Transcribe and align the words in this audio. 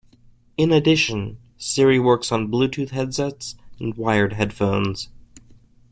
In 0.57 0.71
addition, 0.71 1.37
Siri 1.59 1.99
works 1.99 2.31
on 2.31 2.49
Bluetooth 2.49 2.89
headsets 2.89 3.53
and 3.79 3.93
wired 3.93 4.33
headphones. 4.33 5.09